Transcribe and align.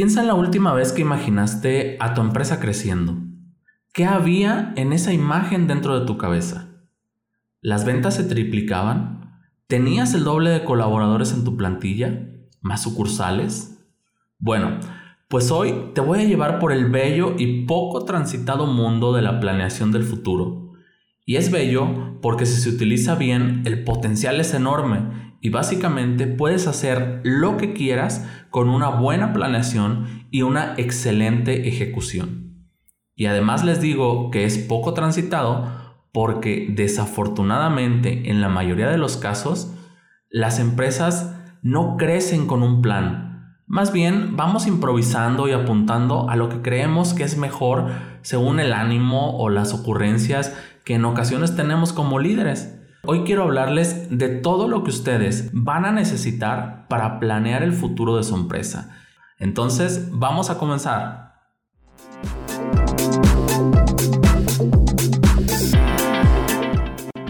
Piensa 0.00 0.22
en 0.22 0.28
la 0.28 0.34
última 0.34 0.72
vez 0.72 0.92
que 0.92 1.02
imaginaste 1.02 1.98
a 2.00 2.14
tu 2.14 2.22
empresa 2.22 2.58
creciendo. 2.58 3.18
¿Qué 3.92 4.06
había 4.06 4.72
en 4.76 4.94
esa 4.94 5.12
imagen 5.12 5.66
dentro 5.66 6.00
de 6.00 6.06
tu 6.06 6.16
cabeza? 6.16 6.86
¿Las 7.60 7.84
ventas 7.84 8.14
se 8.14 8.24
triplicaban? 8.24 9.42
¿Tenías 9.66 10.14
el 10.14 10.24
doble 10.24 10.48
de 10.48 10.64
colaboradores 10.64 11.34
en 11.34 11.44
tu 11.44 11.54
plantilla? 11.54 12.30
¿Más 12.62 12.82
sucursales? 12.82 13.84
Bueno, 14.38 14.80
pues 15.28 15.50
hoy 15.50 15.90
te 15.94 16.00
voy 16.00 16.20
a 16.20 16.24
llevar 16.24 16.60
por 16.60 16.72
el 16.72 16.86
bello 16.86 17.34
y 17.36 17.66
poco 17.66 18.06
transitado 18.06 18.66
mundo 18.66 19.12
de 19.12 19.20
la 19.20 19.38
planeación 19.38 19.92
del 19.92 20.04
futuro. 20.04 20.59
Y 21.30 21.36
es 21.36 21.52
bello 21.52 22.18
porque 22.20 22.44
si 22.44 22.60
se 22.60 22.70
utiliza 22.70 23.14
bien, 23.14 23.62
el 23.64 23.84
potencial 23.84 24.40
es 24.40 24.52
enorme 24.52 25.36
y 25.40 25.50
básicamente 25.50 26.26
puedes 26.26 26.66
hacer 26.66 27.20
lo 27.22 27.56
que 27.56 27.72
quieras 27.72 28.28
con 28.50 28.68
una 28.68 28.88
buena 28.88 29.32
planeación 29.32 30.26
y 30.32 30.42
una 30.42 30.74
excelente 30.76 31.68
ejecución. 31.68 32.66
Y 33.14 33.26
además 33.26 33.64
les 33.64 33.80
digo 33.80 34.32
que 34.32 34.44
es 34.44 34.58
poco 34.58 34.92
transitado 34.92 35.70
porque 36.10 36.66
desafortunadamente 36.68 38.28
en 38.28 38.40
la 38.40 38.48
mayoría 38.48 38.88
de 38.88 38.98
los 38.98 39.16
casos 39.16 39.72
las 40.30 40.58
empresas 40.58 41.36
no 41.62 41.96
crecen 41.96 42.48
con 42.48 42.64
un 42.64 42.82
plan. 42.82 43.29
Más 43.70 43.92
bien 43.92 44.36
vamos 44.36 44.66
improvisando 44.66 45.46
y 45.46 45.52
apuntando 45.52 46.28
a 46.28 46.34
lo 46.34 46.48
que 46.48 46.60
creemos 46.60 47.14
que 47.14 47.22
es 47.22 47.36
mejor 47.36 47.86
según 48.20 48.58
el 48.58 48.72
ánimo 48.72 49.38
o 49.38 49.48
las 49.48 49.72
ocurrencias 49.72 50.58
que 50.84 50.94
en 50.94 51.04
ocasiones 51.04 51.54
tenemos 51.54 51.92
como 51.92 52.18
líderes. 52.18 52.80
Hoy 53.04 53.22
quiero 53.22 53.44
hablarles 53.44 54.18
de 54.18 54.28
todo 54.28 54.66
lo 54.66 54.82
que 54.82 54.90
ustedes 54.90 55.50
van 55.52 55.84
a 55.84 55.92
necesitar 55.92 56.88
para 56.88 57.20
planear 57.20 57.62
el 57.62 57.72
futuro 57.72 58.16
de 58.16 58.24
su 58.24 58.34
empresa. 58.34 58.90
Entonces, 59.38 60.08
vamos 60.10 60.50
a 60.50 60.58
comenzar. 60.58 61.36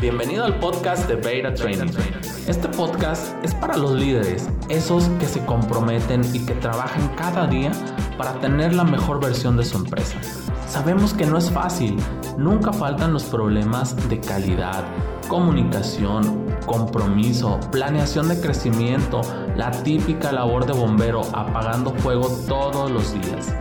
Bienvenido 0.00 0.46
al 0.46 0.58
podcast 0.58 1.06
de 1.06 1.16
Beta 1.16 1.52
Training. 1.52 2.19
Este 2.50 2.66
podcast 2.66 3.32
es 3.44 3.54
para 3.54 3.76
los 3.76 3.92
líderes, 3.92 4.48
esos 4.68 5.04
que 5.20 5.26
se 5.26 5.38
comprometen 5.46 6.22
y 6.34 6.44
que 6.44 6.54
trabajan 6.54 7.06
cada 7.14 7.46
día 7.46 7.70
para 8.18 8.32
tener 8.40 8.74
la 8.74 8.82
mejor 8.82 9.20
versión 9.20 9.56
de 9.56 9.64
su 9.64 9.76
empresa. 9.78 10.18
Sabemos 10.66 11.14
que 11.14 11.26
no 11.26 11.38
es 11.38 11.48
fácil, 11.48 11.96
nunca 12.36 12.72
faltan 12.72 13.12
los 13.12 13.22
problemas 13.22 13.94
de 14.08 14.18
calidad, 14.18 14.84
comunicación, 15.28 16.44
compromiso, 16.66 17.60
planeación 17.70 18.26
de 18.26 18.40
crecimiento, 18.40 19.20
la 19.54 19.70
típica 19.70 20.32
labor 20.32 20.66
de 20.66 20.72
bombero 20.72 21.22
apagando 21.32 21.94
fuego 21.98 22.26
todos 22.48 22.90
los 22.90 23.12
días. 23.14 23.54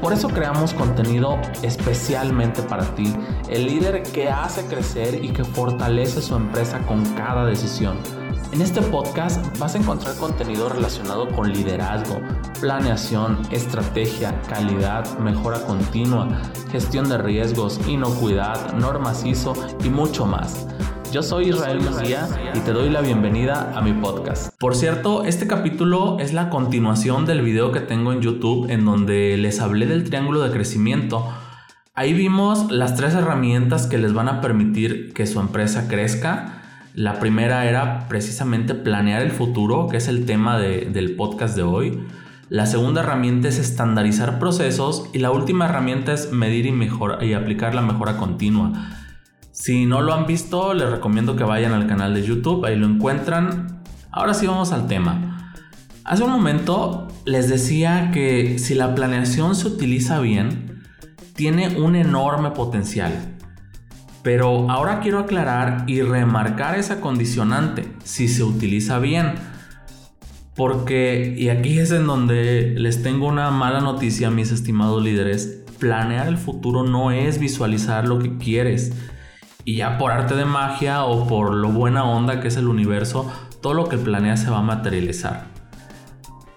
Por 0.00 0.14
eso 0.14 0.28
creamos 0.28 0.72
contenido 0.72 1.38
especialmente 1.62 2.62
para 2.62 2.94
ti, 2.94 3.14
el 3.50 3.66
líder 3.66 4.02
que 4.02 4.30
hace 4.30 4.64
crecer 4.64 5.22
y 5.22 5.34
que 5.34 5.44
fortalece 5.44 6.22
su 6.22 6.34
empresa 6.34 6.78
con 6.86 7.04
cada 7.14 7.44
decisión. 7.44 8.21
En 8.50 8.60
este 8.60 8.82
podcast 8.82 9.58
vas 9.58 9.74
a 9.74 9.78
encontrar 9.78 10.16
contenido 10.16 10.68
relacionado 10.68 11.28
con 11.28 11.52
liderazgo, 11.52 12.20
planeación, 12.60 13.38
estrategia, 13.50 14.38
calidad, 14.48 15.18
mejora 15.18 15.60
continua, 15.62 16.28
gestión 16.70 17.08
de 17.08 17.18
riesgos, 17.18 17.80
inocuidad, 17.88 18.74
normas 18.74 19.24
ISO 19.24 19.54
y 19.84 19.88
mucho 19.88 20.26
más. 20.26 20.66
Yo 21.12 21.22
soy 21.22 21.50
Israel 21.50 21.80
Mejía 21.80 22.26
y 22.54 22.60
te 22.60 22.72
doy 22.72 22.88
la 22.90 23.02
bienvenida 23.02 23.72
a 23.76 23.82
mi 23.82 23.92
podcast. 23.92 24.54
Por 24.58 24.74
cierto, 24.74 25.24
este 25.24 25.46
capítulo 25.46 26.18
es 26.18 26.32
la 26.32 26.48
continuación 26.50 27.26
del 27.26 27.42
video 27.42 27.70
que 27.70 27.80
tengo 27.80 28.12
en 28.12 28.22
YouTube 28.22 28.70
en 28.70 28.84
donde 28.84 29.36
les 29.36 29.60
hablé 29.60 29.86
del 29.86 30.04
triángulo 30.04 30.40
de 30.40 30.50
crecimiento. 30.50 31.28
Ahí 31.94 32.14
vimos 32.14 32.70
las 32.70 32.96
tres 32.96 33.12
herramientas 33.12 33.86
que 33.86 33.98
les 33.98 34.14
van 34.14 34.28
a 34.28 34.40
permitir 34.40 35.12
que 35.12 35.26
su 35.26 35.40
empresa 35.40 35.88
crezca 35.88 36.61
la 36.94 37.18
primera 37.18 37.66
era 37.66 38.06
precisamente 38.08 38.74
planear 38.74 39.22
el 39.22 39.30
futuro, 39.30 39.88
que 39.88 39.96
es 39.96 40.08
el 40.08 40.26
tema 40.26 40.58
del 40.58 41.16
podcast 41.16 41.56
de 41.56 41.62
hoy. 41.62 42.00
La 42.50 42.66
segunda 42.66 43.00
herramienta 43.00 43.48
es 43.48 43.58
estandarizar 43.58 44.38
procesos 44.38 45.08
y 45.14 45.18
la 45.18 45.30
última 45.30 45.64
herramienta 45.64 46.12
es 46.12 46.32
medir 46.32 46.66
y, 46.66 47.26
y 47.26 47.32
aplicar 47.32 47.74
la 47.74 47.80
mejora 47.80 48.18
continua. 48.18 48.72
Si 49.52 49.86
no 49.86 50.02
lo 50.02 50.12
han 50.12 50.26
visto, 50.26 50.74
les 50.74 50.90
recomiendo 50.90 51.34
que 51.34 51.44
vayan 51.44 51.72
al 51.72 51.86
canal 51.86 52.12
de 52.12 52.22
YouTube, 52.22 52.64
ahí 52.66 52.76
lo 52.76 52.86
encuentran. 52.86 53.82
Ahora 54.10 54.34
sí 54.34 54.46
vamos 54.46 54.72
al 54.72 54.86
tema. 54.86 55.54
Hace 56.04 56.24
un 56.24 56.32
momento 56.32 57.08
les 57.24 57.48
decía 57.48 58.10
que 58.12 58.58
si 58.58 58.74
la 58.74 58.94
planeación 58.94 59.54
se 59.54 59.68
utiliza 59.68 60.20
bien, 60.20 60.82
tiene 61.34 61.78
un 61.78 61.96
enorme 61.96 62.50
potencial. 62.50 63.31
Pero 64.22 64.70
ahora 64.70 65.00
quiero 65.00 65.18
aclarar 65.18 65.84
y 65.86 66.02
remarcar 66.02 66.78
esa 66.78 67.00
condicionante, 67.00 67.92
si 68.04 68.28
se 68.28 68.44
utiliza 68.44 68.98
bien. 68.98 69.34
Porque, 70.54 71.34
y 71.36 71.48
aquí 71.48 71.78
es 71.78 71.90
en 71.90 72.06
donde 72.06 72.74
les 72.76 73.02
tengo 73.02 73.26
una 73.26 73.50
mala 73.50 73.80
noticia, 73.80 74.30
mis 74.30 74.52
estimados 74.52 75.02
líderes, 75.02 75.64
planear 75.78 76.28
el 76.28 76.36
futuro 76.36 76.84
no 76.84 77.10
es 77.10 77.38
visualizar 77.38 78.06
lo 78.06 78.20
que 78.20 78.38
quieres. 78.38 78.92
Y 79.64 79.76
ya 79.76 79.98
por 79.98 80.12
arte 80.12 80.36
de 80.36 80.44
magia 80.44 81.04
o 81.04 81.26
por 81.26 81.52
lo 81.54 81.68
buena 81.70 82.04
onda 82.04 82.40
que 82.40 82.48
es 82.48 82.56
el 82.56 82.68
universo, 82.68 83.32
todo 83.60 83.74
lo 83.74 83.88
que 83.88 83.98
planeas 83.98 84.40
se 84.40 84.50
va 84.50 84.58
a 84.58 84.62
materializar. 84.62 85.46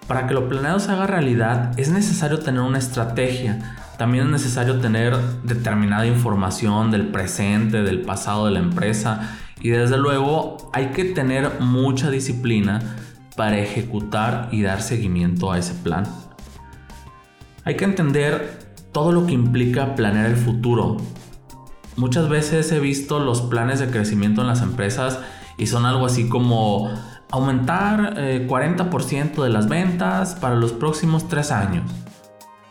Para 0.06 0.28
que 0.28 0.34
lo 0.34 0.48
planeado 0.48 0.78
se 0.78 0.92
haga 0.92 1.08
realidad 1.08 1.72
es 1.78 1.90
necesario 1.90 2.38
tener 2.38 2.60
una 2.60 2.78
estrategia, 2.78 3.76
también 3.98 4.26
es 4.26 4.30
necesario 4.30 4.78
tener 4.78 5.16
determinada 5.42 6.06
información 6.06 6.90
del 6.90 7.08
presente, 7.08 7.82
del 7.82 8.02
pasado 8.02 8.46
de 8.46 8.52
la 8.52 8.58
empresa 8.58 9.36
y 9.60 9.70
desde 9.70 9.96
luego 9.96 10.70
hay 10.72 10.88
que 10.88 11.04
tener 11.04 11.60
mucha 11.60 12.10
disciplina 12.10 12.80
para 13.36 13.58
ejecutar 13.58 14.48
y 14.52 14.62
dar 14.62 14.82
seguimiento 14.82 15.50
a 15.50 15.58
ese 15.58 15.74
plan. 15.74 16.04
Hay 17.64 17.76
que 17.76 17.84
entender 17.84 18.74
todo 18.92 19.12
lo 19.12 19.26
que 19.26 19.32
implica 19.32 19.94
planear 19.94 20.26
el 20.26 20.36
futuro. 20.36 20.98
Muchas 21.96 22.28
veces 22.28 22.70
he 22.72 22.80
visto 22.80 23.18
los 23.18 23.42
planes 23.42 23.80
de 23.80 23.88
crecimiento 23.88 24.42
en 24.42 24.46
las 24.46 24.62
empresas 24.62 25.20
y 25.56 25.66
son 25.66 25.86
algo 25.86 26.04
así 26.04 26.28
como 26.28 26.90
aumentar 27.30 28.14
40% 28.46 29.38
eh, 29.38 29.42
de 29.42 29.48
las 29.48 29.68
ventas 29.68 30.34
para 30.34 30.54
los 30.54 30.72
próximos 30.72 31.28
3 31.28 31.50
años 31.52 31.90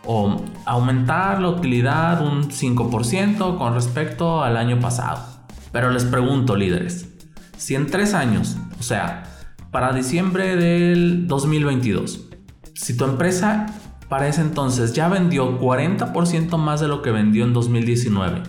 o 0.05 0.43
aumentar 0.65 1.41
la 1.41 1.49
utilidad 1.49 2.25
un 2.25 2.49
5% 2.49 3.57
con 3.57 3.73
respecto 3.73 4.43
al 4.43 4.57
año 4.57 4.79
pasado. 4.79 5.23
Pero 5.71 5.91
les 5.91 6.05
pregunto, 6.05 6.55
líderes, 6.55 7.09
si 7.57 7.75
en 7.75 7.87
tres 7.87 8.13
años, 8.13 8.57
o 8.79 8.83
sea, 8.83 9.23
para 9.71 9.93
diciembre 9.93 10.55
del 10.55 11.27
2022, 11.27 12.29
si 12.73 12.95
tu 12.95 13.05
empresa 13.05 13.65
para 14.07 14.27
ese 14.27 14.41
entonces 14.41 14.93
ya 14.93 15.09
vendió 15.09 15.59
40% 15.59 16.57
más 16.57 16.79
de 16.79 16.87
lo 16.87 17.01
que 17.01 17.11
vendió 17.11 17.43
en 17.43 17.53
2019, 17.53 18.43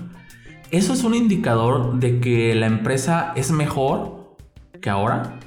¿eso 0.70 0.92
es 0.92 1.02
un 1.02 1.14
indicador 1.14 1.98
de 1.98 2.20
que 2.20 2.54
la 2.54 2.66
empresa 2.66 3.32
es 3.34 3.50
mejor 3.50 4.36
que 4.80 4.90
ahora? 4.90 5.38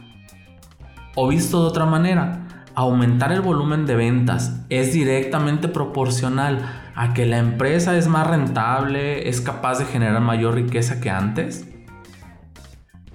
O 1.15 1.27
visto 1.27 1.61
de 1.61 1.67
otra 1.67 1.85
manera, 1.85 2.47
aumentar 2.79 3.33
el 3.33 3.41
volumen 3.41 3.85
de 3.85 3.95
ventas 3.95 4.61
es 4.69 4.93
directamente 4.93 5.67
proporcional 5.67 6.91
a 6.95 7.13
que 7.13 7.25
la 7.25 7.37
empresa 7.37 7.97
es 7.97 8.07
más 8.07 8.25
rentable, 8.25 9.27
es 9.27 9.41
capaz 9.41 9.79
de 9.79 9.85
generar 9.85 10.21
mayor 10.21 10.55
riqueza 10.55 11.01
que 11.01 11.09
antes? 11.09 11.67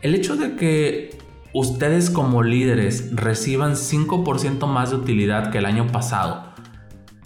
El 0.02 0.14
hecho 0.14 0.36
de 0.36 0.56
que 0.56 1.18
ustedes 1.54 2.10
como 2.10 2.42
líderes 2.42 3.16
reciban 3.16 3.72
5% 3.72 4.66
más 4.66 4.90
de 4.90 4.96
utilidad 4.96 5.50
que 5.50 5.58
el 5.58 5.64
año 5.64 5.86
pasado, 5.86 6.52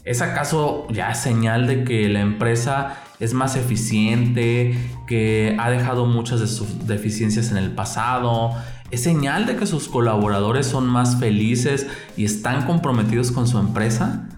¿es 0.04 0.22
acaso 0.22 0.86
ya 0.90 1.14
señal 1.14 1.66
de 1.66 1.82
que 1.82 2.08
la 2.08 2.20
empresa 2.20 2.98
es 3.18 3.34
más 3.34 3.56
eficiente, 3.56 4.78
que 5.08 5.56
ha 5.58 5.70
dejado 5.70 6.06
muchas 6.06 6.38
de 6.38 6.46
sus 6.46 6.86
deficiencias 6.86 7.50
en 7.50 7.56
el 7.56 7.72
pasado, 7.72 8.52
¿Es 8.90 9.02
señal 9.02 9.44
de 9.44 9.56
que 9.56 9.66
sus 9.66 9.86
colaboradores 9.86 10.66
son 10.66 10.86
más 10.86 11.20
felices 11.20 11.86
y 12.16 12.24
están 12.24 12.64
comprometidos 12.64 13.32
con 13.32 13.46
su 13.46 13.58
empresa? 13.58 14.28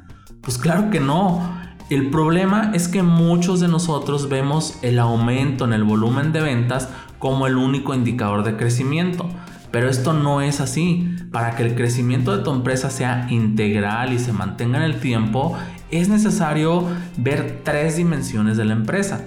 Pues 0.41 0.59
claro 0.59 0.91
que 0.91 0.99
no. 0.99 1.57
El 1.89 2.11
problema 2.11 2.73
es 2.75 2.89
que 2.89 3.05
muchos 3.05 3.61
de 3.61 3.69
nosotros 3.69 4.29
vemos 4.29 4.77
el 4.83 4.99
aumento 4.99 5.65
en 5.65 5.73
el 5.73 5.85
volumen 5.85 6.33
de 6.33 6.41
ventas 6.41 6.89
como 7.21 7.47
el 7.47 7.57
único 7.57 7.95
indicador 7.95 8.43
de 8.43 8.57
crecimiento. 8.57 9.29
Pero 9.71 9.89
esto 9.89 10.15
no 10.15 10.41
es 10.41 10.61
así. 10.61 11.15
Para 11.31 11.55
que 11.55 11.63
el 11.63 11.77
crecimiento 11.77 12.37
de 12.37 12.43
tu 12.43 12.51
empresa 12.53 12.91
sea 12.91 13.29
integral 13.31 14.13
y 14.13 14.19
se 14.19 14.33
mantenga 14.33 14.79
en 14.79 14.85
el 14.85 14.99
tiempo, 14.99 15.57
es 15.93 16.09
necesario 16.09 16.89
ver 17.17 17.61
tres 17.65 17.97
dimensiones 17.97 18.57
de 18.57 18.65
la 18.65 18.73
empresa. 18.73 19.27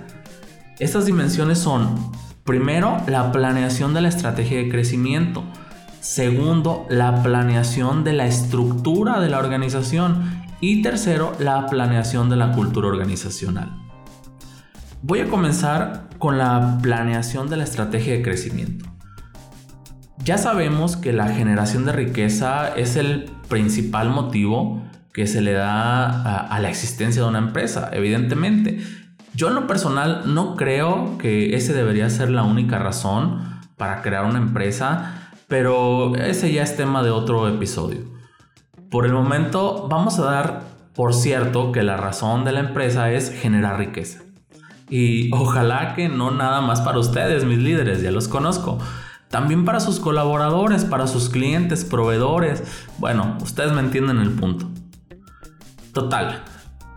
Estas 0.80 1.06
dimensiones 1.06 1.60
son 1.60 2.12
Primero, 2.44 2.98
la 3.08 3.32
planeación 3.32 3.94
de 3.94 4.02
la 4.02 4.10
estrategia 4.10 4.58
de 4.58 4.70
crecimiento. 4.70 5.46
Segundo, 6.02 6.86
la 6.90 7.24
planeación 7.24 8.04
de 8.04 8.12
la 8.12 8.26
estructura 8.26 9.22
de 9.22 9.30
la 9.30 9.40
organización. 9.40 10.44
Y 10.60 10.82
tercero, 10.82 11.34
la 11.40 11.68
planeación 11.68 12.30
de 12.30 12.36
la 12.36 12.52
cultura 12.52 12.90
organizacional. 12.90 13.72
Voy 15.02 15.20
a 15.20 15.28
comenzar 15.28 16.10
con 16.18 16.38
la 16.38 16.80
planeación 16.82 17.50
de 17.50 17.58
la 17.58 17.64
estrategia 17.64 18.14
de 18.14 18.22
crecimiento. 18.22 18.86
Ya 20.24 20.38
sabemos 20.38 20.96
que 20.96 21.12
la 21.12 21.30
generación 21.30 21.86
de 21.86 21.92
riqueza 21.92 22.74
es 22.76 22.96
el 22.96 23.26
principal 23.50 24.10
motivo 24.10 24.82
que 25.14 25.28
se 25.28 25.42
le 25.42 25.54
da 25.54 26.46
a, 26.46 26.60
la 26.60 26.70
existencia 26.70 27.22
de 27.22 27.28
una 27.28 27.40
empresa, 27.40 27.90
evidentemente. 27.94 28.80
Yo 29.36 29.48
en 29.48 29.56
lo 29.56 29.66
personal 29.66 30.34
no 30.34 30.56
creo 30.56 31.18
que 31.18 31.56
ese 31.56 31.74
debería 31.74 32.10
ser 32.10 32.30
la 32.30 32.44
única 32.44 32.78
razón 32.78 33.62
para 33.78 34.02
crear 34.02 34.26
una 34.26 34.38
empresa, 34.38 35.32
pero 35.48 36.16
ese 36.16 36.52
ya 36.54 36.64
es 36.64 36.78
tema 36.78 37.02
de 37.02 37.10
otro 37.10 37.48
episodio. 37.48 38.02
Por 38.92 39.06
el 39.08 39.14
momento 39.14 39.88
vamos 39.90 40.20
a 40.20 40.26
dar 40.26 40.62
por 40.94 41.16
cierto 41.16 41.72
que 41.72 41.82
la 41.82 41.98
razón 41.98 42.46
de 42.46 42.52
la 42.52 42.60
empresa 42.60 43.12
es 43.12 43.32
generar 43.32 43.80
riqueza. 43.80 44.22
Y 44.90 45.34
ojalá 45.34 45.96
que 45.96 46.10
no 46.10 46.30
nada 46.30 46.62
más 46.62 46.82
para 46.82 47.00
ustedes, 47.00 47.46
mis 47.46 47.58
líderes, 47.58 48.04
ya 48.04 48.12
los 48.12 48.28
conozco. 48.28 48.78
También 49.30 49.66
para 49.66 49.80
sus 49.80 50.00
colaboradores, 50.00 50.86
para 50.86 51.08
sus 51.08 51.30
clientes, 51.30 51.84
proveedores. 51.84 52.64
Bueno, 53.00 53.36
ustedes 53.42 53.72
me 53.72 53.80
entienden 53.80 54.20
el 54.20 54.30
punto. 54.30 54.70
Total. 55.92 56.44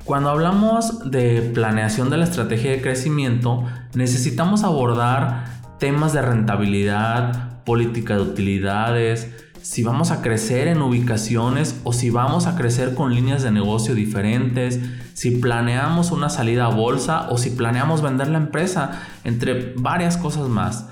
Cuando 0.06 0.30
hablamos 0.30 1.10
de 1.10 1.50
planeación 1.52 2.10
de 2.10 2.16
la 2.16 2.26
estrategia 2.26 2.70
de 2.70 2.80
crecimiento, 2.80 3.64
necesitamos 3.94 4.62
abordar 4.62 5.46
temas 5.80 6.12
de 6.12 6.22
rentabilidad, 6.22 7.64
política 7.64 8.14
de 8.14 8.22
utilidades, 8.22 9.34
si 9.62 9.82
vamos 9.82 10.12
a 10.12 10.22
crecer 10.22 10.68
en 10.68 10.80
ubicaciones 10.80 11.80
o 11.82 11.92
si 11.92 12.10
vamos 12.10 12.46
a 12.46 12.54
crecer 12.54 12.94
con 12.94 13.16
líneas 13.16 13.42
de 13.42 13.50
negocio 13.50 13.96
diferentes, 13.96 14.78
si 15.14 15.32
planeamos 15.32 16.12
una 16.12 16.28
salida 16.28 16.66
a 16.66 16.68
bolsa 16.68 17.26
o 17.30 17.36
si 17.36 17.50
planeamos 17.50 18.00
vender 18.00 18.28
la 18.28 18.38
empresa, 18.38 19.02
entre 19.24 19.74
varias 19.76 20.16
cosas 20.16 20.48
más. 20.48 20.86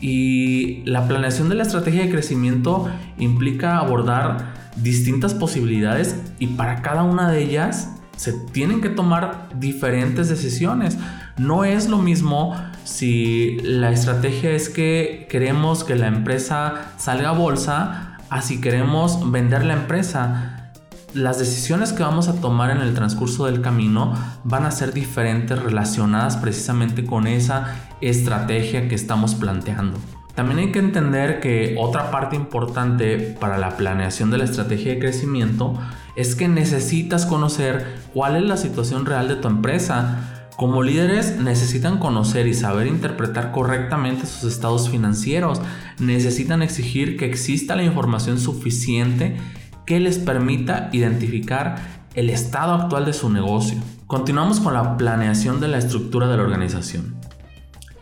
Y 0.00 0.84
la 0.84 1.08
planeación 1.08 1.48
de 1.48 1.56
la 1.56 1.64
estrategia 1.64 2.04
de 2.04 2.10
crecimiento 2.10 2.88
implica 3.18 3.78
abordar 3.78 4.54
distintas 4.76 5.34
posibilidades 5.34 6.14
y 6.38 6.46
para 6.46 6.82
cada 6.82 7.02
una 7.02 7.32
de 7.32 7.42
ellas 7.42 7.96
se 8.20 8.32
tienen 8.32 8.82
que 8.82 8.90
tomar 8.90 9.48
diferentes 9.54 10.28
decisiones. 10.28 10.98
No 11.38 11.64
es 11.64 11.88
lo 11.88 11.98
mismo 11.98 12.54
si 12.84 13.58
la 13.62 13.90
estrategia 13.90 14.50
es 14.50 14.68
que 14.68 15.26
queremos 15.30 15.84
que 15.84 15.96
la 15.96 16.08
empresa 16.08 16.92
salga 16.98 17.30
a 17.30 17.32
bolsa 17.32 18.10
Así 18.30 18.60
queremos 18.60 19.32
vender 19.32 19.64
la 19.64 19.74
empresa, 19.74 20.70
las 21.14 21.40
decisiones 21.40 21.92
que 21.92 22.04
vamos 22.04 22.28
a 22.28 22.40
tomar 22.40 22.70
en 22.70 22.80
el 22.80 22.94
transcurso 22.94 23.46
del 23.46 23.60
camino 23.60 24.14
van 24.44 24.64
a 24.64 24.70
ser 24.70 24.92
diferentes 24.92 25.60
relacionadas 25.60 26.36
precisamente 26.36 27.04
con 27.04 27.26
esa 27.26 27.74
estrategia 28.00 28.86
que 28.86 28.94
estamos 28.94 29.34
planteando. 29.34 29.98
También 30.36 30.60
hay 30.60 30.70
que 30.70 30.78
entender 30.78 31.40
que 31.40 31.74
otra 31.76 32.12
parte 32.12 32.36
importante 32.36 33.16
para 33.40 33.58
la 33.58 33.76
planeación 33.76 34.30
de 34.30 34.38
la 34.38 34.44
estrategia 34.44 34.92
de 34.92 35.00
crecimiento 35.00 35.76
es 36.16 36.34
que 36.34 36.48
necesitas 36.48 37.26
conocer 37.26 37.86
cuál 38.12 38.36
es 38.36 38.42
la 38.42 38.56
situación 38.56 39.06
real 39.06 39.28
de 39.28 39.36
tu 39.36 39.48
empresa 39.48 40.40
como 40.60 40.82
líderes 40.82 41.38
necesitan 41.38 41.98
conocer 41.98 42.46
y 42.46 42.52
saber 42.52 42.86
interpretar 42.86 43.50
correctamente 43.50 44.26
sus 44.26 44.52
estados 44.52 44.90
financieros. 44.90 45.58
Necesitan 45.98 46.60
exigir 46.60 47.16
que 47.16 47.24
exista 47.24 47.76
la 47.76 47.82
información 47.82 48.38
suficiente 48.38 49.38
que 49.86 50.00
les 50.00 50.18
permita 50.18 50.90
identificar 50.92 51.76
el 52.12 52.28
estado 52.28 52.74
actual 52.74 53.06
de 53.06 53.14
su 53.14 53.30
negocio. 53.30 53.78
Continuamos 54.06 54.60
con 54.60 54.74
la 54.74 54.98
planeación 54.98 55.60
de 55.60 55.68
la 55.68 55.78
estructura 55.78 56.28
de 56.28 56.36
la 56.36 56.42
organización. 56.42 57.16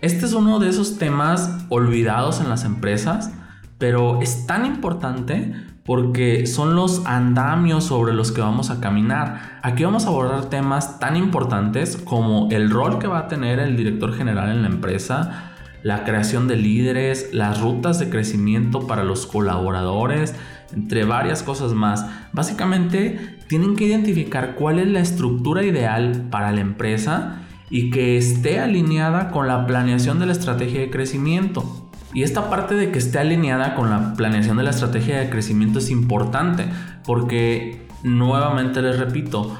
Este 0.00 0.26
es 0.26 0.32
uno 0.32 0.58
de 0.58 0.68
esos 0.68 0.98
temas 0.98 1.64
olvidados 1.68 2.40
en 2.40 2.48
las 2.48 2.64
empresas, 2.64 3.30
pero 3.78 4.20
es 4.20 4.46
tan 4.46 4.66
importante 4.66 5.54
porque 5.88 6.46
son 6.46 6.76
los 6.76 7.06
andamios 7.06 7.84
sobre 7.84 8.12
los 8.12 8.30
que 8.30 8.42
vamos 8.42 8.68
a 8.68 8.78
caminar. 8.78 9.58
Aquí 9.62 9.84
vamos 9.84 10.04
a 10.04 10.08
abordar 10.08 10.50
temas 10.50 10.98
tan 10.98 11.16
importantes 11.16 11.96
como 11.96 12.46
el 12.50 12.68
rol 12.68 12.98
que 12.98 13.06
va 13.06 13.20
a 13.20 13.26
tener 13.26 13.58
el 13.58 13.74
director 13.74 14.14
general 14.14 14.50
en 14.50 14.60
la 14.60 14.68
empresa, 14.68 15.54
la 15.82 16.04
creación 16.04 16.46
de 16.46 16.56
líderes, 16.56 17.30
las 17.32 17.62
rutas 17.62 17.98
de 17.98 18.10
crecimiento 18.10 18.86
para 18.86 19.02
los 19.02 19.26
colaboradores, 19.26 20.34
entre 20.74 21.04
varias 21.04 21.42
cosas 21.42 21.72
más. 21.72 22.04
Básicamente 22.34 23.38
tienen 23.48 23.74
que 23.74 23.86
identificar 23.86 24.56
cuál 24.56 24.80
es 24.80 24.88
la 24.88 25.00
estructura 25.00 25.64
ideal 25.64 26.26
para 26.30 26.52
la 26.52 26.60
empresa 26.60 27.46
y 27.70 27.88
que 27.88 28.18
esté 28.18 28.60
alineada 28.60 29.30
con 29.30 29.48
la 29.48 29.66
planeación 29.66 30.18
de 30.18 30.26
la 30.26 30.32
estrategia 30.32 30.80
de 30.80 30.90
crecimiento. 30.90 31.87
Y 32.14 32.22
esta 32.22 32.48
parte 32.48 32.74
de 32.74 32.90
que 32.90 32.98
esté 32.98 33.18
alineada 33.18 33.74
con 33.74 33.90
la 33.90 34.14
planeación 34.14 34.56
de 34.56 34.62
la 34.62 34.70
estrategia 34.70 35.18
de 35.18 35.28
crecimiento 35.28 35.78
es 35.78 35.90
importante 35.90 36.66
porque, 37.04 37.86
nuevamente 38.02 38.80
les 38.80 38.98
repito, 38.98 39.56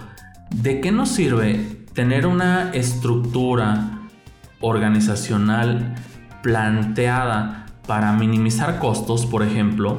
¿de 0.50 0.80
qué 0.80 0.90
nos 0.90 1.10
sirve 1.10 1.84
tener 1.92 2.26
una 2.26 2.70
estructura 2.72 4.08
organizacional 4.60 5.94
planteada 6.42 7.66
para 7.86 8.12
minimizar 8.12 8.78
costos, 8.78 9.26
por 9.26 9.42
ejemplo, 9.42 9.98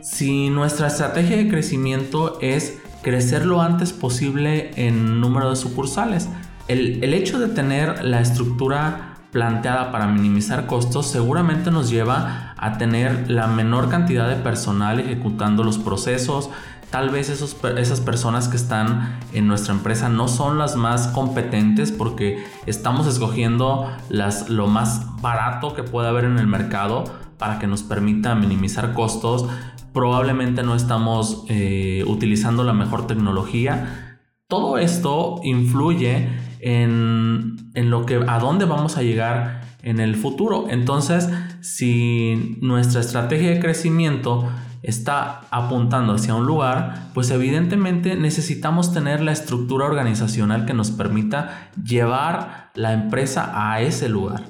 si 0.00 0.50
nuestra 0.50 0.86
estrategia 0.86 1.36
de 1.36 1.48
crecimiento 1.48 2.38
es 2.40 2.78
crecer 3.02 3.44
lo 3.44 3.60
antes 3.60 3.92
posible 3.92 4.70
en 4.76 5.20
número 5.20 5.50
de 5.50 5.56
sucursales? 5.56 6.28
El, 6.68 7.02
el 7.02 7.14
hecho 7.14 7.38
de 7.40 7.48
tener 7.48 8.04
la 8.04 8.20
estructura 8.20 9.17
planteada 9.30 9.92
para 9.92 10.06
minimizar 10.06 10.66
costos 10.66 11.06
seguramente 11.06 11.70
nos 11.70 11.90
lleva 11.90 12.54
a 12.56 12.78
tener 12.78 13.30
la 13.30 13.46
menor 13.46 13.88
cantidad 13.88 14.28
de 14.28 14.36
personal 14.36 15.00
ejecutando 15.00 15.64
los 15.64 15.78
procesos. 15.78 16.50
Tal 16.90 17.10
vez 17.10 17.28
esas 17.28 18.00
personas 18.00 18.48
que 18.48 18.56
están 18.56 19.18
en 19.34 19.46
nuestra 19.46 19.74
empresa 19.74 20.08
no 20.08 20.26
son 20.26 20.56
las 20.56 20.76
más 20.76 21.08
competentes 21.08 21.92
porque 21.92 22.42
estamos 22.64 23.06
escogiendo 23.06 23.90
las, 24.08 24.48
lo 24.48 24.68
más 24.68 25.20
barato 25.20 25.74
que 25.74 25.82
puede 25.82 26.08
haber 26.08 26.24
en 26.24 26.38
el 26.38 26.46
mercado 26.46 27.04
para 27.36 27.58
que 27.58 27.66
nos 27.66 27.82
permita 27.82 28.34
minimizar 28.34 28.94
costos. 28.94 29.46
Probablemente 29.92 30.62
no 30.62 30.74
estamos 30.74 31.44
eh, 31.48 32.04
utilizando 32.06 32.64
la 32.64 32.72
mejor 32.72 33.06
tecnología. 33.06 34.18
Todo 34.48 34.78
esto 34.78 35.40
influye 35.44 36.47
en, 36.60 37.70
lo 37.74 38.06
que, 38.06 38.20
a 38.26 38.38
dónde 38.38 38.64
vamos 38.64 38.96
a 38.96 39.02
llegar 39.02 39.62
en 39.82 40.00
el 40.00 40.16
futuro. 40.16 40.66
Entonces, 40.68 41.28
si 41.60 42.58
nuestra 42.60 43.00
estrategia 43.00 43.50
de 43.50 43.60
crecimiento 43.60 44.48
está 44.82 45.42
apuntando 45.50 46.14
hacia 46.14 46.34
un 46.34 46.46
lugar, 46.46 47.10
pues 47.14 47.30
evidentemente 47.30 48.16
necesitamos 48.16 48.92
tener 48.92 49.20
la 49.20 49.32
estructura 49.32 49.86
organizacional 49.86 50.66
que 50.66 50.74
nos 50.74 50.90
permita 50.90 51.70
llevar 51.82 52.70
la 52.74 52.92
empresa 52.92 53.50
a 53.54 53.80
ese 53.80 54.08
lugar. 54.08 54.44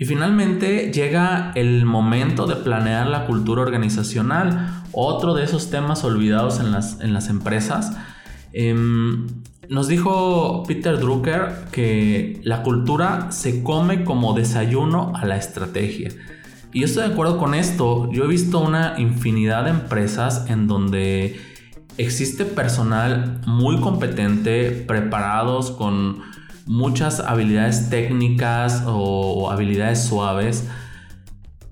Y 0.00 0.04
finalmente 0.04 0.92
llega 0.92 1.50
el 1.56 1.84
momento 1.84 2.46
de 2.46 2.54
planear 2.54 3.08
la 3.08 3.26
cultura 3.26 3.62
organizacional, 3.62 4.84
otro 4.92 5.34
de 5.34 5.42
esos 5.42 5.70
temas 5.70 6.04
olvidados 6.04 6.60
en 6.60 6.70
las, 6.70 7.00
en 7.00 7.12
las 7.12 7.28
empresas. 7.28 7.96
Em, 8.52 9.26
nos 9.68 9.88
dijo 9.88 10.62
Peter 10.66 10.98
Drucker 10.98 11.66
que 11.70 12.40
la 12.44 12.62
cultura 12.62 13.30
se 13.30 13.62
come 13.62 14.04
como 14.04 14.32
desayuno 14.32 15.12
a 15.14 15.26
la 15.26 15.36
estrategia. 15.36 16.10
Y 16.72 16.80
yo 16.80 16.86
estoy 16.86 17.06
de 17.06 17.12
acuerdo 17.12 17.38
con 17.38 17.54
esto. 17.54 18.10
Yo 18.12 18.24
he 18.24 18.28
visto 18.28 18.60
una 18.60 18.94
infinidad 18.98 19.64
de 19.64 19.70
empresas 19.70 20.46
en 20.48 20.66
donde 20.66 21.40
existe 21.96 22.44
personal 22.44 23.40
muy 23.46 23.80
competente, 23.80 24.70
preparados 24.70 25.70
con 25.70 26.20
muchas 26.66 27.20
habilidades 27.20 27.90
técnicas 27.90 28.84
o 28.86 29.50
habilidades 29.50 30.04
suaves, 30.04 30.68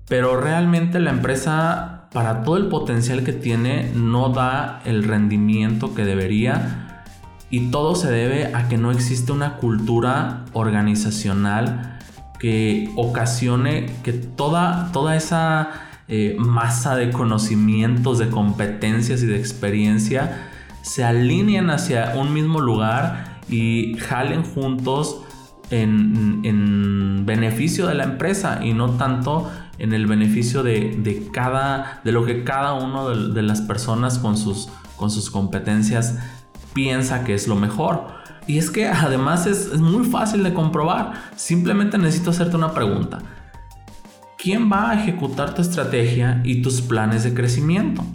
pero 0.07 0.39
realmente 0.39 0.99
la 0.99 1.11
empresa 1.11 2.09
para 2.11 2.43
todo 2.43 2.57
el 2.57 2.67
potencial 2.67 3.23
que 3.23 3.33
tiene 3.33 3.91
no 3.93 4.29
da 4.29 4.81
el 4.85 5.03
rendimiento 5.03 5.93
que 5.93 6.03
debería 6.03 6.86
y 7.49 7.71
todo 7.71 7.95
se 7.95 8.11
debe 8.11 8.53
a 8.55 8.67
que 8.67 8.77
no 8.77 8.91
existe 8.91 9.31
una 9.31 9.55
cultura 9.55 10.45
organizacional 10.53 11.99
que 12.39 12.91
ocasione 12.95 13.87
que 14.03 14.13
toda, 14.13 14.91
toda 14.91 15.15
esa 15.15 15.69
eh, 16.07 16.35
masa 16.39 16.95
de 16.95 17.11
conocimientos, 17.11 18.19
de 18.19 18.29
competencias 18.29 19.23
y 19.23 19.25
de 19.25 19.37
experiencia 19.37 20.49
se 20.81 21.03
alineen 21.03 21.69
hacia 21.69 22.13
un 22.15 22.33
mismo 22.33 22.61
lugar 22.61 23.39
y 23.49 23.95
jalen 23.97 24.43
juntos 24.43 25.21
en, 25.69 26.41
en, 26.43 27.25
beneficio 27.25 27.87
de 27.87 27.95
la 27.95 28.05
empresa 28.05 28.59
y 28.63 28.71
no 28.71 28.91
tanto 28.91 29.51
en 29.79 29.91
el 29.91 30.07
beneficio 30.07 30.63
de, 30.63 31.27
cada, 31.33 31.99
de 32.05 32.13
lo 32.13 32.23
que 32.25 32.45
cada 32.45 32.73
uno 32.73 33.09
de, 33.09 33.41
las 33.41 33.59
personas 33.59 34.17
con 34.17 34.37
sus, 34.37 34.69
con 34.95 35.11
sus 35.11 35.29
competencias 35.29 36.19
piensa 36.77 37.23
que 37.23 37.33
es 37.33 37.47
lo 37.47 37.55
mejor. 37.55 38.05
Y 38.45 38.59
es 38.59 38.69
que 38.69 38.87
además 38.87 39.47
es, 39.47 39.79
muy 39.79 40.05
fácil 40.05 40.43
de 40.43 40.53
comprobar. 40.53 41.13
Simplemente 41.35 41.97
necesito 41.97 42.29
hacerte 42.29 42.55
una 42.55 42.71
pregunta. 42.71 43.17
¿Quién 44.37 44.71
va 44.71 44.91
a 44.91 45.01
ejecutar 45.01 45.55
tu 45.55 45.63
estrategia 45.63 46.39
y 46.45 46.61
tus 46.61 46.81
planes 46.81 47.23
de 47.23 47.33
crecimiento? 47.33 48.05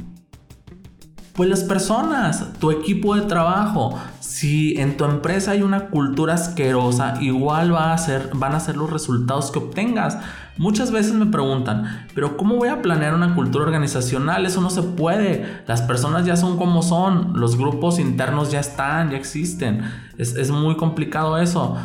Pues 1.32 1.50
las 1.50 1.64
personas, 1.64 2.52
tu 2.60 2.70
equipo 2.70 3.16
de 3.16 3.22
trabajo. 3.22 3.98
Si 4.20 4.78
en 4.78 4.96
tu 4.96 5.06
empresa 5.06 5.50
hay 5.50 5.62
una 5.62 5.88
cultura 5.88 6.34
asquerosa, 6.34 7.14
igual 7.20 7.74
va 7.74 7.94
a 7.94 7.98
van 8.34 8.54
a 8.54 8.60
ser 8.60 8.76
los 8.76 8.90
resultados 8.90 9.50
que 9.50 9.58
obtengas. 9.58 10.18
Muchas 10.58 10.92
veces 10.92 11.14
me 11.14 11.26
preguntan, 11.26 12.06
pero 12.14 12.36
¿cómo 12.36 12.56
voy 12.56 12.68
a 12.68 12.82
planear 12.82 13.14
una 13.14 13.34
cultura 13.34 13.64
organizacional? 13.64 14.44
Eso 14.44 14.60
no 14.60 14.68
se 14.68 14.82
puede. 14.82 15.62
Las 15.66 15.80
personas 15.80 16.26
ya 16.26 16.36
son 16.36 16.58
como 16.58 16.82
son. 16.82 17.40
Los 17.40 17.56
grupos 17.56 17.98
internos 17.98 18.50
ya 18.50 18.60
están, 18.60 19.10
ya 19.10 19.16
existen. 19.16 19.82
Es, 20.18 20.50
muy 20.50 20.76
complicado 20.76 21.38
eso. 21.38 21.76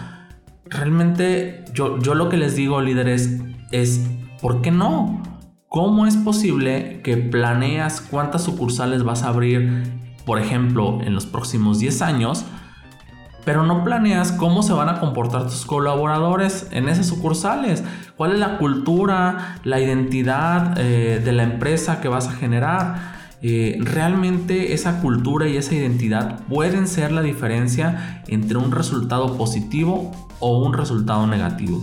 Realmente 0.65 1.63
yo, 1.73 1.97
yo 1.99 2.13
lo 2.13 2.27
que 2.27 2.35
les 2.35 2.57
digo, 2.57 2.81
líderes, 2.81 3.39
es, 3.71 4.05
¿por 4.41 4.61
qué 4.61 4.71
no? 4.71 5.23
¿Cómo 5.69 6.05
es 6.05 6.17
posible 6.17 7.01
que 7.03 7.15
planeas 7.15 8.01
cuántas 8.01 8.43
sucursales 8.43 9.03
vas 9.03 9.23
a 9.23 9.29
abrir, 9.29 9.83
por 10.25 10.39
ejemplo, 10.39 10.99
en 11.01 11.13
los 11.13 11.25
próximos 11.25 11.79
10 11.79 12.01
años, 12.01 12.45
pero 13.45 13.63
no 13.63 13.85
planeas 13.85 14.33
cómo 14.33 14.61
se 14.61 14.73
van 14.73 14.89
a 14.89 14.99
comportar 14.99 15.43
tus 15.43 15.65
colaboradores 15.65 16.67
en 16.71 16.89
esas 16.89 17.07
sucursales? 17.07 17.83
¿Cuál 18.17 18.33
es 18.33 18.39
la 18.39 18.57
cultura, 18.57 19.59
la 19.63 19.79
identidad 19.79 20.73
eh, 20.79 21.21
de 21.23 21.31
la 21.31 21.43
empresa 21.43 22.01
que 22.01 22.07
vas 22.07 22.27
a 22.27 22.31
generar? 22.31 23.15
Eh, 23.43 23.77
realmente 23.79 24.73
esa 24.73 24.99
cultura 25.01 25.47
y 25.47 25.57
esa 25.57 25.75
identidad 25.75 26.39
pueden 26.49 26.87
ser 26.87 27.11
la 27.11 27.21
diferencia 27.21 28.23
entre 28.27 28.57
un 28.57 28.71
resultado 28.71 29.37
positivo 29.37 30.11
o 30.39 30.65
un 30.65 30.73
resultado 30.73 31.27
negativo. 31.27 31.79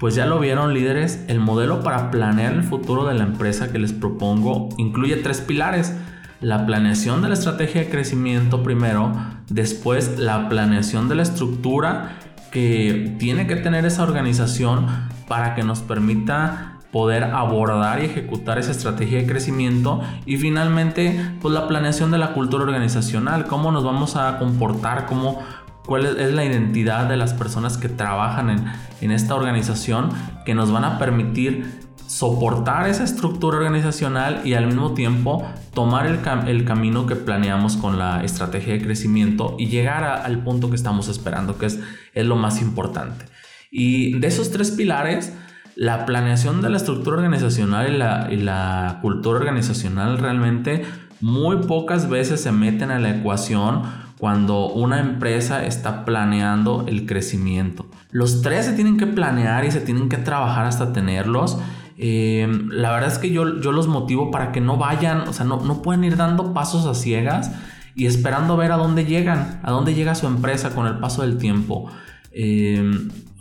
Pues 0.00 0.14
ya 0.14 0.24
lo 0.24 0.40
vieron 0.40 0.72
líderes, 0.72 1.22
el 1.28 1.40
modelo 1.40 1.82
para 1.82 2.10
planear 2.10 2.54
el 2.54 2.62
futuro 2.62 3.04
de 3.04 3.12
la 3.12 3.24
empresa 3.24 3.70
que 3.70 3.78
les 3.78 3.92
propongo 3.92 4.70
incluye 4.78 5.16
tres 5.16 5.42
pilares. 5.42 5.94
La 6.40 6.64
planeación 6.64 7.20
de 7.20 7.28
la 7.28 7.34
estrategia 7.34 7.82
de 7.82 7.90
crecimiento 7.90 8.62
primero, 8.62 9.12
después 9.50 10.18
la 10.18 10.48
planeación 10.48 11.08
de 11.08 11.16
la 11.16 11.22
estructura 11.22 12.18
que 12.50 13.14
tiene 13.18 13.46
que 13.46 13.56
tener 13.56 13.84
esa 13.84 14.02
organización 14.02 14.86
para 15.28 15.54
que 15.54 15.62
nos 15.62 15.80
permita 15.80 16.78
poder 16.92 17.24
abordar 17.24 18.00
y 18.00 18.06
ejecutar 18.06 18.58
esa 18.58 18.70
estrategia 18.70 19.18
de 19.18 19.26
crecimiento 19.26 20.00
y 20.24 20.38
finalmente 20.38 21.34
pues 21.42 21.52
la 21.52 21.68
planeación 21.68 22.10
de 22.10 22.18
la 22.18 22.32
cultura 22.32 22.64
organizacional, 22.64 23.46
cómo 23.46 23.72
nos 23.72 23.84
vamos 23.84 24.16
a 24.16 24.38
comportar, 24.38 25.06
cómo 25.06 25.42
cuál 25.84 26.06
es, 26.06 26.32
la 26.32 26.44
identidad 26.44 27.08
de 27.08 27.16
las 27.16 27.34
personas 27.34 27.76
que 27.76 27.88
trabajan 27.88 28.50
en, 28.50 28.64
en 29.00 29.10
esta 29.10 29.34
organización 29.34 30.10
que 30.44 30.54
nos 30.54 30.72
van 30.72 30.84
a 30.84 30.98
permitir 30.98 31.86
soportar 32.06 32.88
esa 32.88 33.04
estructura 33.04 33.58
organizacional 33.58 34.40
y 34.44 34.54
al 34.54 34.66
mismo 34.66 34.94
tiempo 34.94 35.44
tomar 35.74 36.06
el, 36.06 36.20
el, 36.46 36.64
camino 36.64 37.06
que 37.06 37.16
planeamos 37.16 37.76
con 37.76 37.98
la 37.98 38.22
estrategia 38.22 38.74
de 38.74 38.82
crecimiento 38.82 39.56
y 39.58 39.66
llegar 39.66 40.04
al 40.04 40.42
punto 40.42 40.70
que 40.70 40.76
estamos 40.76 41.08
esperando, 41.08 41.58
que 41.58 41.66
es, 41.66 41.80
es 42.14 42.26
lo 42.26 42.36
más 42.36 42.62
importante. 42.62 43.24
Y 43.78 44.18
de 44.20 44.28
esos 44.28 44.50
tres 44.50 44.70
pilares, 44.70 45.34
la 45.74 46.06
planeación 46.06 46.62
de 46.62 46.70
la 46.70 46.78
estructura 46.78 47.18
organizacional 47.18 47.92
y 47.92 47.98
la, 47.98 48.28
y 48.30 48.36
la 48.36 49.00
cultura 49.02 49.38
organizacional 49.38 50.16
realmente 50.16 50.86
muy 51.20 51.58
pocas 51.58 52.08
veces 52.08 52.40
se 52.40 52.52
meten 52.52 52.90
a 52.90 52.98
la 52.98 53.10
ecuación 53.10 53.82
cuando 54.18 54.68
una 54.68 54.98
empresa 54.98 55.66
está 55.66 56.06
planeando 56.06 56.86
el 56.88 57.04
crecimiento. 57.04 57.84
Los 58.10 58.40
tres 58.40 58.64
se 58.64 58.72
tienen 58.72 58.96
que 58.96 59.06
planear 59.06 59.66
y 59.66 59.70
se 59.70 59.82
tienen 59.82 60.08
que 60.08 60.16
trabajar 60.16 60.64
hasta 60.64 60.94
tenerlos. 60.94 61.58
Eh, 61.98 62.48
la 62.70 62.92
verdad 62.92 63.12
es 63.12 63.18
que 63.18 63.28
yo, 63.28 63.60
yo 63.60 63.72
los 63.72 63.88
motivo 63.88 64.30
para 64.30 64.52
que 64.52 64.62
no 64.62 64.78
vayan, 64.78 65.28
o 65.28 65.34
sea, 65.34 65.44
no, 65.44 65.62
no 65.62 65.82
pueden 65.82 66.02
ir 66.02 66.16
dando 66.16 66.54
pasos 66.54 66.86
a 66.86 66.94
ciegas 66.94 67.52
y 67.94 68.06
esperando 68.06 68.56
ver 68.56 68.72
a 68.72 68.78
dónde 68.78 69.04
llegan, 69.04 69.60
a 69.62 69.70
dónde 69.70 69.92
llega 69.92 70.14
su 70.14 70.26
empresa 70.26 70.70
con 70.74 70.86
el 70.86 70.96
paso 70.96 71.20
del 71.20 71.36
tiempo. 71.36 71.90
Eh, 72.32 72.90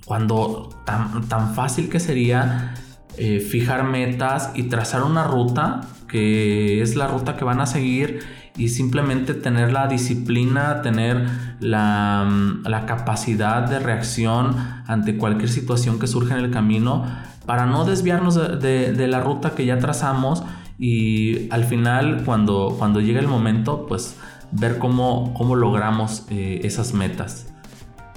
cuando 0.06 0.70
tan, 0.86 1.28
tan, 1.28 1.54
fácil 1.56 1.90
que 1.90 2.00
sería 2.00 2.76
eh, 3.18 3.40
fijar 3.40 3.84
metas 3.84 4.52
y 4.56 4.64
trazar 4.64 5.04
una 5.04 5.24
ruta 5.24 5.82
que 6.08 6.82
es 6.82 6.96
la 6.96 7.08
ruta 7.08 7.36
que 7.36 7.44
van 7.44 7.60
a 7.60 7.66
seguir 7.66 8.20
y 8.58 8.70
simplemente 8.70 9.34
tener 9.34 9.74
la 9.74 9.88
disciplina, 9.88 10.82
tener 10.82 11.28
la, 11.60 12.26
mm, 12.30 12.68
la, 12.68 12.86
capacidad 12.86 13.68
de 13.68 13.80
reacción 13.80 14.56
ante 14.88 15.18
cualquier 15.18 15.50
situación 15.50 16.00
que 16.00 16.08
surja 16.08 16.38
en 16.38 16.46
el 16.46 16.52
camino 16.52 17.06
para 17.46 17.66
no 17.66 17.84
desviarnos 17.86 18.36
de, 18.36 18.94
de, 18.94 19.08
la 19.08 19.20
ruta 19.20 19.52
que 19.56 19.66
ya 19.66 19.78
trazamos 19.80 20.44
y 20.80 21.52
al 21.52 21.66
final 21.66 22.24
cuando, 22.26 22.76
cuando 22.78 23.02
llegue 23.02 23.20
el 23.20 23.28
momento 23.28 23.86
pues 23.88 24.16
ver 24.52 24.78
cómo, 24.78 25.34
cómo 25.34 25.56
logramos 25.56 26.26
eh, 26.30 26.62
esas 26.64 26.94
metas. 26.94 27.55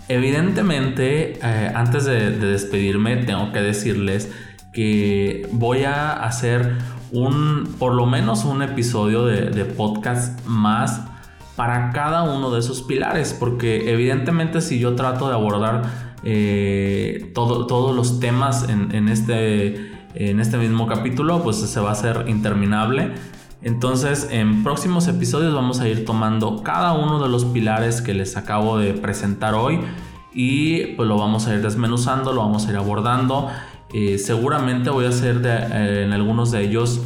Evidentemente, 0.08 1.38
eh, 1.42 1.72
antes 1.74 2.04
de, 2.04 2.30
de 2.30 2.46
despedirme, 2.46 3.16
tengo 3.16 3.52
que 3.52 3.60
decirles 3.60 4.30
que 4.72 5.48
voy 5.52 5.84
a 5.84 6.12
hacer 6.12 6.76
un, 7.12 7.74
por 7.78 7.94
lo 7.94 8.06
menos 8.06 8.44
un 8.44 8.62
episodio 8.62 9.24
de, 9.24 9.64
podcast 9.64 10.44
más 10.46 11.02
para 11.56 11.90
cada 11.90 12.22
uno 12.22 12.50
de 12.50 12.60
esos 12.60 12.82
pilares, 12.82 13.34
porque 13.38 13.92
evidentemente 13.92 14.60
si 14.60 14.78
yo 14.78 14.94
trato 14.94 15.28
de 15.28 15.34
abordar 15.34 15.82
eh, 16.22 17.32
todos 17.34 17.94
los 17.94 18.20
temas 18.20 18.68
en, 18.68 19.08
este, 19.08 19.92
en 20.14 20.40
este 20.40 20.58
mismo 20.58 20.86
capítulo, 20.86 21.42
pues 21.42 21.56
se 21.56 21.80
va 21.80 21.90
a 21.90 21.92
hacer 21.92 22.24
interminable. 22.28 23.12
Entonces, 23.62 24.28
en 24.30 24.62
próximos 24.62 25.08
episodios 25.08 25.52
vamos 25.52 25.80
a 25.80 25.88
ir 25.88 26.04
tomando 26.04 26.62
cada 26.62 26.92
uno 26.92 27.22
de 27.22 27.28
los 27.28 27.44
pilares 27.44 28.00
que 28.00 28.14
les 28.14 28.36
acabo 28.36 28.78
de 28.78 28.94
presentar 28.94 29.54
hoy 29.54 29.80
y 30.32 30.94
pues 30.94 31.08
lo 31.08 31.16
vamos 31.16 31.48
a 31.48 31.54
ir 31.54 31.62
desmenuzando, 31.62 32.32
lo 32.32 32.42
vamos 32.42 32.66
a 32.66 32.70
ir 32.70 32.76
abordando 32.76 33.48
eh, 33.92 34.18
seguramente 34.18 34.90
voy 34.90 35.06
a 35.06 35.08
hacer 35.08 35.40
eh, 35.44 36.04
en 36.04 36.12
algunos 36.12 36.50
de 36.50 36.62
ellos 36.62 37.00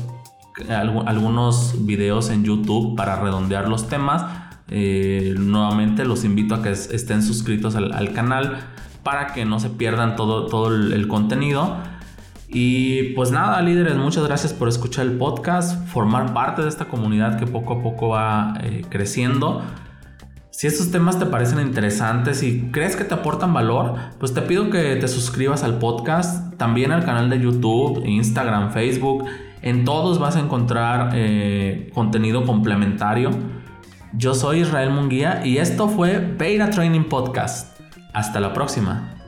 algunos 0.68 1.86
videos 1.86 2.28
en 2.28 2.44
YouTube 2.44 2.94
para 2.94 3.16
redondear 3.16 3.68
los 3.68 3.88
temas. 3.88 4.24
Eh, 4.68 5.34
nuevamente 5.38 6.04
los 6.04 6.24
invito 6.24 6.54
a 6.54 6.62
que 6.62 6.70
estén 6.70 7.22
suscritos 7.22 7.74
al, 7.74 8.12
canal 8.12 8.58
para 9.02 9.28
que 9.28 9.44
no 9.44 9.60
se 9.60 9.70
pierdan 9.70 10.14
todo, 10.14 10.46
todo 10.46 10.68
el, 10.74 11.08
contenido. 11.08 11.78
Y 12.54 13.14
pues 13.14 13.30
nada, 13.30 13.62
líderes, 13.62 13.96
muchas 13.96 14.24
gracias 14.24 14.52
por 14.52 14.68
escuchar 14.68 15.06
el 15.06 15.16
podcast, 15.16 15.86
formar 15.88 16.34
parte 16.34 16.62
de 16.62 16.68
esta 16.68 16.84
comunidad 16.84 17.38
que 17.38 17.46
poco 17.46 17.74
a 17.74 17.82
poco 17.82 18.08
va 18.08 18.54
creciendo. 18.90 19.62
Si 20.50 20.66
estos 20.66 20.90
temas 20.90 21.18
te 21.18 21.24
parecen 21.24 21.60
interesantes 21.60 22.42
y 22.42 22.70
crees 22.70 22.94
que 22.94 23.04
te 23.04 23.14
aportan 23.14 23.54
valor, 23.54 23.94
pues 24.20 24.34
te 24.34 24.42
pido 24.42 24.68
que 24.68 24.96
te 24.96 25.08
suscribas 25.08 25.64
al 25.64 25.78
podcast, 25.78 26.54
también 26.58 26.92
al 26.92 27.06
canal 27.06 27.30
de 27.30 27.40
YouTube, 27.40 28.04
Instagram, 28.04 28.70
Facebook. 28.70 29.24
En 29.62 29.86
todos 29.86 30.18
vas 30.18 30.36
a 30.36 30.40
encontrar 30.40 31.12
eh, 31.14 31.90
contenido 31.94 32.44
complementario. 32.44 33.30
Yo 34.12 34.34
soy 34.34 34.60
Israel 34.60 34.90
Munguía 34.90 35.40
y 35.44 35.56
esto 35.56 35.88
fue 35.88 36.18
Beta 36.18 36.68
Training 36.68 37.04
Podcast. 37.04 37.80
Hasta 38.12 38.38
la 38.38 38.52
próxima. 38.52 39.21